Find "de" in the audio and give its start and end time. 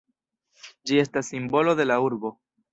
1.83-1.89